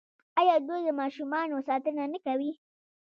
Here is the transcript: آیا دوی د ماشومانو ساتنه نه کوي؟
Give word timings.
آیا 0.39 0.55
دوی 0.67 0.81
د 0.87 0.89
ماشومانو 0.99 1.65
ساتنه 1.67 2.03
نه 2.13 2.19
کوي؟ 2.25 2.51